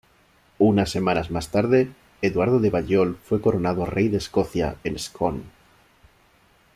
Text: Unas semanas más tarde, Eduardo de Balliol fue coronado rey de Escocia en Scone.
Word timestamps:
Unas 0.57 0.89
semanas 0.89 1.29
más 1.29 1.51
tarde, 1.51 1.91
Eduardo 2.23 2.59
de 2.59 2.71
Balliol 2.71 3.19
fue 3.21 3.39
coronado 3.39 3.85
rey 3.85 4.07
de 4.07 4.17
Escocia 4.17 4.77
en 4.83 4.97
Scone. 4.97 5.43